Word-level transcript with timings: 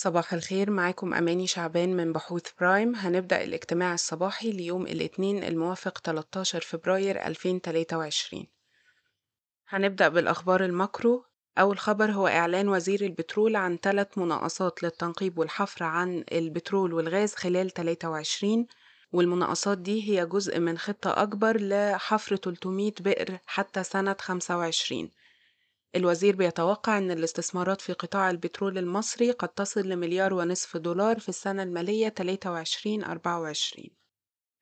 صباح 0.00 0.34
الخير 0.34 0.70
معاكم 0.70 1.14
أماني 1.14 1.46
شعبان 1.46 1.96
من 1.96 2.12
بحوث 2.12 2.42
برايم. 2.60 2.94
هنبدأ 2.96 3.44
الاجتماع 3.44 3.94
الصباحي 3.94 4.52
ليوم 4.52 4.86
الاثنين 4.86 5.44
الموافق 5.44 5.98
13 5.98 6.60
فبراير 6.60 7.26
2023 7.26 8.46
هنبدأ 9.68 10.08
بالأخبار 10.08 10.64
ال 10.64 10.73
macro. 10.73 11.24
أول 11.58 11.78
خبر 11.78 12.10
هو 12.10 12.28
إعلان 12.28 12.68
وزير 12.68 13.00
البترول 13.00 13.56
عن 13.56 13.76
ثلاث 13.82 14.18
مناقصات 14.18 14.82
للتنقيب 14.82 15.38
والحفر 15.38 15.84
عن 15.84 16.24
البترول 16.32 16.92
والغاز 16.92 17.34
خلال 17.34 17.70
23 17.70 18.66
والمناقصات 19.12 19.78
دي 19.78 20.10
هي 20.10 20.26
جزء 20.26 20.60
من 20.60 20.78
خطة 20.78 21.22
أكبر 21.22 21.60
لحفر 21.60 22.36
300 22.36 22.92
بئر 23.00 23.38
حتى 23.46 23.84
سنة 23.84 24.16
25 24.20 25.10
الوزير 25.96 26.36
بيتوقع 26.36 26.98
أن 26.98 27.10
الاستثمارات 27.10 27.80
في 27.80 27.92
قطاع 27.92 28.30
البترول 28.30 28.78
المصري 28.78 29.30
قد 29.30 29.48
تصل 29.48 29.80
لمليار 29.88 30.34
ونصف 30.34 30.76
دولار 30.76 31.18
في 31.18 31.28
السنة 31.28 31.62
المالية 31.62 32.08
23-24 32.08 33.90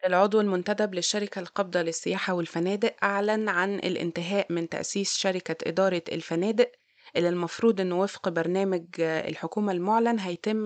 العضو 0.06 0.40
المنتدب 0.40 0.94
للشركة 0.94 1.38
القابضة 1.40 1.82
للسياحة 1.82 2.34
والفنادق 2.34 2.96
أعلن 3.04 3.48
عن 3.48 3.74
الانتهاء 3.74 4.52
من 4.52 4.68
تأسيس 4.68 5.16
شركة 5.16 5.68
إدارة 5.68 6.02
الفنادق 6.12 6.72
اللي 7.16 7.28
المفروض 7.28 7.80
أنه 7.80 8.00
وفق 8.00 8.28
برنامج 8.28 8.86
الحكومة 9.00 9.72
المعلن 9.72 10.18
هيتم 10.18 10.56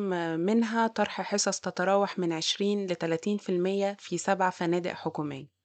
منها 0.41 0.87
طرح 0.87 1.21
حصص 1.23 1.61
تتراوح 1.61 2.19
من 2.19 2.33
20 2.33 2.87
ل 2.87 2.97
30% 2.97 3.97
في 3.99 4.19
سبع 4.19 4.51
فنادق 4.51 4.93
حكومية. 4.93 5.60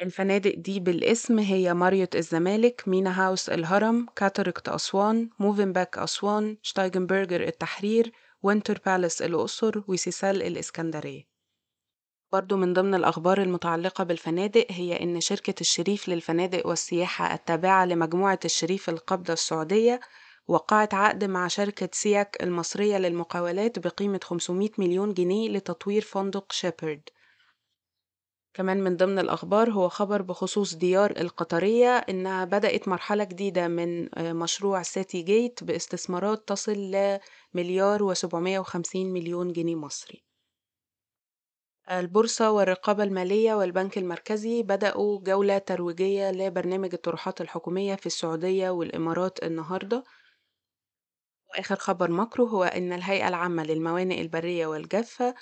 الفنادق 0.00 0.54
دي 0.54 0.80
بالاسم 0.80 1.38
هي 1.38 1.74
ماريوت 1.74 2.16
الزمالك 2.16 2.82
مينا 2.86 3.22
هاوس 3.22 3.48
الهرم 3.48 4.06
كاتاركت 4.16 4.68
أسوان 4.68 5.30
موفن 5.38 5.72
باك 5.72 5.98
أسوان 5.98 6.56
شتايجنبرجر 6.62 7.42
التحرير 7.42 8.12
وينتر 8.42 8.80
بالاس 8.86 9.22
الأقصر 9.22 9.82
وسيسل 9.88 10.42
الإسكندرية. 10.42 11.24
برضو 12.32 12.56
من 12.56 12.72
ضمن 12.72 12.94
الأخبار 12.94 13.42
المتعلقة 13.42 14.04
بالفنادق 14.04 14.66
هي 14.70 15.02
إن 15.02 15.20
شركة 15.20 15.54
الشريف 15.60 16.08
للفنادق 16.08 16.66
والسياحة 16.66 17.34
التابعة 17.34 17.84
لمجموعة 17.84 18.40
الشريف 18.44 18.88
القابضة 18.88 19.32
السعودية 19.32 20.00
وقعت 20.48 20.94
عقد 20.94 21.24
مع 21.24 21.48
شركة 21.48 21.88
سياك 21.92 22.42
المصرية 22.42 22.98
للمقاولات 22.98 23.78
بقيمة 23.78 24.20
500 24.24 24.70
مليون 24.78 25.14
جنيه 25.14 25.48
لتطوير 25.50 26.02
فندق 26.02 26.52
شيبرد. 26.52 27.08
كمان 28.54 28.82
من 28.84 28.96
ضمن 28.96 29.18
الأخبار 29.18 29.70
هو 29.70 29.88
خبر 29.88 30.22
بخصوص 30.22 30.74
ديار 30.74 31.10
القطرية 31.10 31.96
إنها 31.96 32.44
بدأت 32.44 32.88
مرحلة 32.88 33.24
جديدة 33.24 33.68
من 33.68 34.08
مشروع 34.18 34.82
سيتي 34.82 35.22
جيت 35.22 35.64
باستثمارات 35.64 36.48
تصل 36.48 36.72
لمليار 37.54 38.02
وسبعمية 38.02 38.58
وخمسين 38.58 39.12
مليون 39.12 39.52
جنيه 39.52 39.74
مصري. 39.76 40.24
البورصة 41.90 42.50
والرقابة 42.50 43.04
المالية 43.04 43.54
والبنك 43.54 43.98
المركزي 43.98 44.62
بدأوا 44.62 45.20
جولة 45.20 45.58
ترويجية 45.58 46.30
لبرنامج 46.30 46.94
الطروحات 46.94 47.40
الحكومية 47.40 47.94
في 47.94 48.06
السعودية 48.06 48.70
والإمارات 48.70 49.42
النهاردة. 49.42 50.04
وآخر 51.52 51.76
خبر 51.76 52.10
ماكرو 52.10 52.46
هو 52.46 52.64
إن 52.64 52.92
الهيئة 52.92 53.28
العامة 53.28 53.62
للموانئ 53.62 54.20
البرية 54.20 54.66
والجافة 54.66 55.34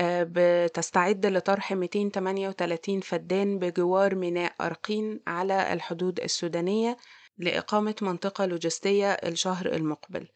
بتستعد 0.00 1.26
لطرح 1.26 1.72
238 1.72 3.00
فدان 3.00 3.58
بجوار 3.58 4.14
ميناء 4.14 4.52
أرقين 4.60 5.20
على 5.26 5.72
الحدود 5.72 6.20
السودانية 6.20 6.96
لإقامة 7.38 7.94
منطقة 8.02 8.46
لوجستية 8.46 9.12
الشهر 9.12 9.66
المقبل. 9.66 10.28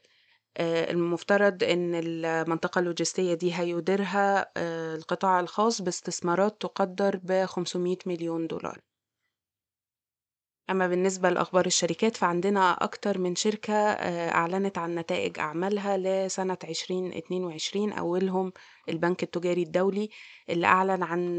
المفترض 0.61 1.65
أن 1.65 1.95
المنطقة 1.95 2.79
اللوجستية 2.79 3.35
دي 3.35 3.55
هيديرها 3.55 4.53
القطاع 4.97 5.41
الخاص 5.41 5.83
باستثمارات 5.83 6.61
تقدر 6.61 7.21
ب 7.23 7.45
500 7.45 7.97
مليون 8.07 8.47
دولار. 8.47 8.79
أما 10.71 10.87
بالنسبة 10.89 11.31
لأخبار 11.31 11.67
الشركات 11.67 12.17
فعندنا 12.17 12.73
أكتر 12.85 13.19
من 13.19 13.35
شركة 13.35 13.73
أعلنت 13.75 14.79
عن 14.79 14.95
نتائج 14.95 15.39
أعمالها 15.39 15.97
لسنة 15.97 16.59
2022 16.65 17.93
أولهم 17.93 18.53
البنك 18.89 19.23
التجاري 19.23 19.63
الدولي 19.63 20.09
اللي 20.51 20.67
أعلن 20.67 21.03
عن 21.03 21.39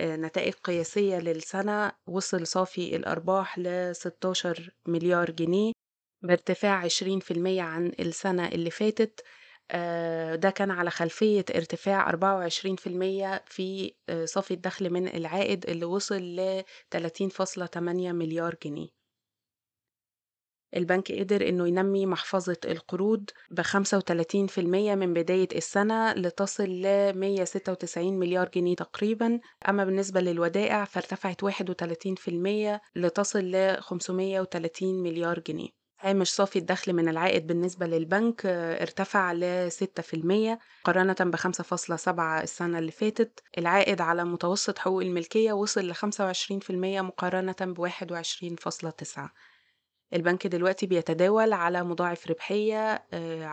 نتائج 0.00 0.52
قياسية 0.54 1.18
للسنة 1.18 1.92
وصل 2.06 2.46
صافي 2.46 2.96
الأرباح 2.96 3.58
ل 3.58 3.96
16 3.96 4.70
مليار 4.86 5.30
جنيه 5.30 5.72
بارتفاع 6.22 6.88
20% 6.88 7.58
عن 7.60 7.92
السنة 8.00 8.48
اللي 8.48 8.70
فاتت. 8.70 9.24
ده 10.36 10.50
كان 10.50 10.70
على 10.70 10.90
خلفية 10.90 11.44
ارتفاع 11.56 12.10
24% 12.10 13.40
في 13.46 13.94
صافي 14.24 14.54
الدخل 14.54 14.90
من 14.90 15.08
العائد 15.08 15.66
اللي 15.70 15.84
وصل 15.84 16.22
ل 16.22 16.62
30.8 16.90 17.76
مليار 18.12 18.56
جنيه. 18.64 18.88
البنك 20.76 21.12
قدر 21.12 21.48
إنه 21.48 21.68
ينمي 21.68 22.06
محفظة 22.06 22.56
القروض 22.64 23.30
ب 23.50 23.60
35% 23.62 24.58
من 24.94 25.14
بداية 25.14 25.48
السنة 25.56 26.12
لتصل 26.12 26.64
ل 26.68 27.12
196 27.18 28.18
مليار 28.18 28.48
جنيه 28.48 28.76
تقريبا. 28.76 29.40
أما 29.68 29.84
بالنسبة 29.84 30.20
للودائع 30.20 30.84
فارتفعت 30.84 31.44
31% 31.44 32.80
لتصل 32.96 33.40
ل 33.44 33.76
530 33.80 35.02
مليار 35.02 35.38
جنيه. 35.38 35.79
هامش 36.02 36.34
صافي 36.34 36.58
الدخل 36.58 36.92
من 36.92 37.08
العائد 37.08 37.46
بالنسبة 37.46 37.86
للبنك 37.86 38.46
ارتفع 38.46 39.32
ل 39.32 39.70
6% 39.72 40.58
مقارنة 40.84 41.16
ب 41.20 41.36
5.7 41.36 42.18
السنة 42.18 42.78
اللي 42.78 42.90
فاتت. 42.90 43.42
العائد 43.58 44.00
على 44.00 44.24
متوسط 44.24 44.78
حقوق 44.78 45.02
الملكية 45.02 45.52
وصل 45.52 45.80
ل 45.80 45.94
25% 45.94 46.70
مقارنة 46.70 47.56
ب 47.60 47.88
21.9 47.88 49.20
البنك 50.14 50.46
دلوقتي 50.46 50.86
بيتداول 50.86 51.52
على 51.52 51.82
مضاعف 51.82 52.26
ربحية 52.30 53.06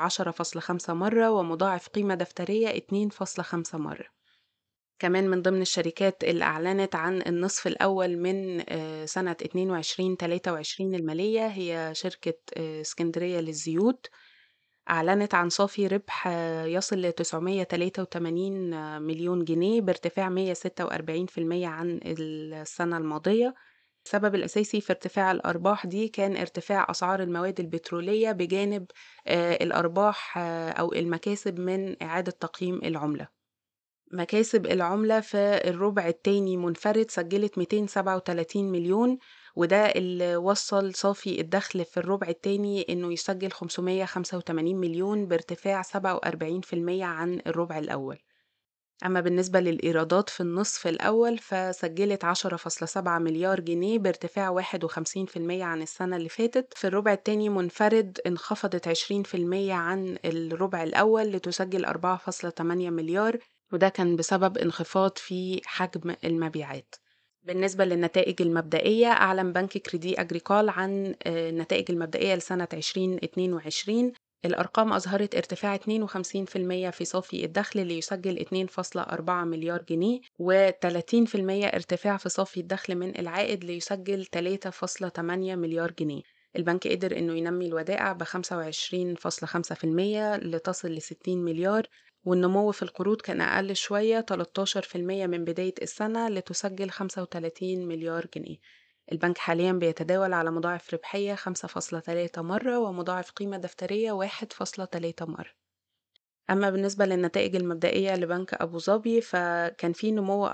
10.5 0.07 0.89
مرة 0.89 1.31
ومضاعف 1.31 1.87
قيمة 1.87 2.15
دفترية 2.15 2.79
2.5 2.79 3.75
مرة. 3.75 4.16
كمان 4.99 5.29
من 5.29 5.41
ضمن 5.41 5.61
الشركات 5.61 6.23
اللي 6.23 6.43
أعلنت 6.43 6.95
عن 6.95 7.21
النصف 7.21 7.67
الأول 7.67 8.17
من 8.17 8.63
سنة 9.05 9.35
22-23 9.43 10.79
المالية 10.81 11.47
هي 11.47 11.91
شركة 11.95 12.33
اسكندرية 12.57 13.39
للزيوت. 13.39 14.07
أعلنت 14.89 15.35
عن 15.35 15.49
صافي 15.49 15.87
ربح 15.87 16.27
يصل 16.65 17.01
ل 17.01 17.11
983 17.11 19.01
مليون 19.01 19.43
جنيه 19.43 19.81
بارتفاع 19.81 20.29
146% 20.29 21.65
عن 21.65 21.99
السنة 22.03 22.97
الماضية. 22.97 23.53
السبب 24.05 24.35
الأساسي 24.35 24.81
في 24.81 24.93
ارتفاع 24.93 25.31
الأرباح 25.31 25.85
دي 25.85 26.07
كان 26.07 26.37
ارتفاع 26.37 26.87
أسعار 26.89 27.23
المواد 27.23 27.59
البترولية 27.59 28.31
بجانب 28.31 28.85
الأرباح 29.27 30.37
أو 30.79 30.93
المكاسب 30.93 31.59
من 31.59 32.03
إعادة 32.03 32.31
تقييم 32.31 32.79
العملة. 32.83 33.36
مكاسب 34.11 34.65
العملة 34.65 35.19
في 35.19 35.61
الربع 35.69 36.07
التاني 36.07 36.57
منفرد 36.57 37.11
سجلت 37.11 37.57
237 37.57 38.71
مليون 38.71 39.17
وده 39.55 39.85
اللي 39.85 40.35
وصل 40.35 40.95
صافي 40.95 41.41
الدخل 41.41 41.85
في 41.85 41.97
الربع 41.97 42.27
التاني 42.27 42.85
إنه 42.89 43.13
يسجل 43.13 43.51
585 43.51 44.75
مليون 44.75 45.27
بارتفاع 45.27 45.81
47% 45.81 45.87
عن 47.01 47.41
الربع 47.47 47.77
الأول. 47.79 48.17
أما 49.05 49.21
بالنسبة 49.21 49.59
للإيرادات 49.59 50.29
في 50.29 50.41
النصف 50.41 50.87
الأول 50.87 51.37
فسجلت 51.37 52.25
10.7 52.25 52.97
مليار 52.97 53.59
جنيه 53.59 53.99
بارتفاع 53.99 54.61
51% 54.61 55.61
عن 55.61 55.81
السنة 55.81 56.15
اللي 56.17 56.29
فاتت. 56.29 56.73
في 56.75 56.87
الربع 56.87 57.13
التاني 57.13 57.49
منفرد 57.49 58.19
انخفضت 58.27 58.87
20% 58.87 59.71
عن 59.71 60.17
الربع 60.25 60.83
الأول 60.83 61.23
لتسجل 61.23 61.85
4.8 61.85 62.61
مليار. 62.61 63.39
وده 63.73 63.89
كان 63.89 64.15
بسبب 64.15 64.57
انخفاض 64.57 65.17
في 65.17 65.61
حجم 65.65 66.15
المبيعات. 66.25 66.95
بالنسبة 67.43 67.85
للنتائج 67.85 68.41
المبدئية 68.41 69.07
أعلن 69.07 69.53
بنك 69.53 69.77
كريدي 69.77 70.21
أجريكول 70.21 70.69
عن 70.69 71.15
النتائج 71.27 71.91
المبدئية 71.91 72.35
لسنة 72.35 72.67
2022 72.73 74.13
الأرقام 74.45 74.93
أظهرت 74.93 75.35
ارتفاع 75.35 75.77
52% 75.77 75.79
في 76.89 77.05
صافي 77.05 77.45
الدخل 77.45 77.87
ليسجل 77.87 78.45
2.4 78.45 79.29
مليار 79.29 79.81
جنيه 79.89 80.19
و30% 80.41 81.35
ارتفاع 81.73 82.17
في 82.17 82.29
صافي 82.29 82.59
الدخل 82.59 82.95
من 82.95 83.19
العائد 83.19 83.63
ليسجل 83.63 84.25
3.8 84.35 85.19
مليار 85.29 85.91
جنيه. 85.91 86.36
البنك 86.57 86.87
قدر 86.87 87.17
إنه 87.17 87.37
ينمي 87.37 87.65
الودائع 87.65 88.13
ب 88.13 88.23
25.5% 88.23 88.29
لتصل 90.43 90.91
ل 90.91 91.01
60 91.01 91.37
مليار 91.45 91.87
والنمو 92.25 92.71
في 92.71 92.83
القروض 92.83 93.21
كان 93.21 93.41
أقل 93.41 93.75
شوية 93.75 94.21
13% 94.21 94.95
من 94.95 95.45
بداية 95.45 95.73
السنة 95.81 96.29
لتسجل 96.29 96.89
35 96.89 97.87
مليار 97.87 98.27
جنيه. 98.35 98.57
البنك 99.11 99.37
حاليا 99.37 99.71
بيتداول 99.71 100.33
على 100.33 100.51
مضاعف 100.51 100.93
ربحية 100.93 101.35
5.3 101.35 102.41
مرة 102.41 102.79
ومضاعف 102.79 103.31
قيمة 103.31 103.57
دفترية 103.57 104.11
1.3 104.11 105.25
مرة. 105.27 105.51
أما 106.49 106.69
بالنسبة 106.69 107.05
للنتائج 107.05 107.55
المبدئية 107.55 108.15
لبنك 108.15 108.53
أبو 108.53 108.79
ظبي 108.79 109.21
فكان 109.21 109.93
في 109.93 110.11
نمو 110.11 110.47
54% 110.47 110.53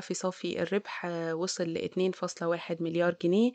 في 0.00 0.14
صافي 0.14 0.62
الربح 0.62 1.04
وصل 1.32 1.64
ل 1.64 1.78
2.1 1.78 2.82
مليار 2.82 3.16
جنيه. 3.22 3.52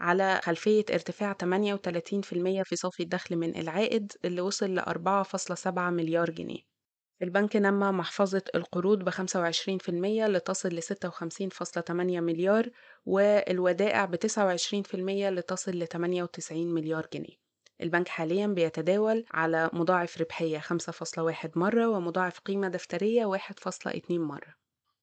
على 0.00 0.40
خلفية 0.42 0.84
ارتفاع 0.90 1.32
38% 1.32 2.62
في 2.64 2.76
صافي 2.76 3.02
الدخل 3.02 3.36
من 3.36 3.56
العائد 3.56 4.12
اللي 4.24 4.40
وصل 4.40 4.74
ل 4.74 4.80
4.7 4.80 5.78
مليار 5.78 6.30
جنيه. 6.30 6.74
البنك 7.22 7.56
نمى 7.56 7.90
محفظة 7.90 8.42
القروض 8.54 9.04
ب 9.04 9.10
25% 9.10 9.88
لتصل 10.28 10.68
ل 10.68 10.82
56.8 10.82 11.90
مليار 12.20 12.70
والودائع 13.06 14.04
ب 14.04 14.16
29% 14.16 14.94
لتصل 14.94 15.72
ل 15.72 15.86
98 15.86 16.74
مليار 16.74 17.08
جنيه. 17.12 17.44
البنك 17.80 18.08
حاليا 18.08 18.46
بيتداول 18.46 19.24
على 19.30 19.70
مضاعف 19.72 20.20
ربحية 20.20 20.58
5.1 20.58 21.50
مرة 21.56 21.88
ومضاعف 21.88 22.38
قيمة 22.38 22.68
دفترية 22.68 23.26
1.2 23.26 24.10
مرة. 24.10 24.54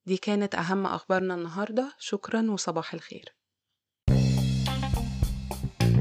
دي 0.06 0.16
كانت 0.16 0.54
أهم 0.54 0.86
أخبارنا 0.86 1.34
النهاردة. 1.34 1.92
شكرا 1.98 2.50
وصباح 2.50 2.94
الخير. 2.94 3.41